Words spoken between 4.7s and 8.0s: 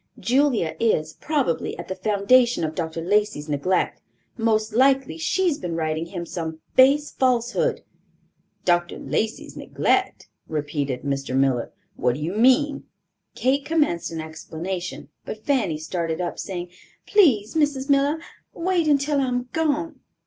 likely she's been writing him some base falsehood."